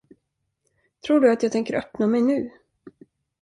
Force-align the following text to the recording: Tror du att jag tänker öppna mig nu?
Tror 1.05 1.19
du 1.19 1.31
att 1.31 1.43
jag 1.43 1.51
tänker 1.51 1.73
öppna 1.75 2.07
mig 2.07 2.21
nu? 2.21 2.51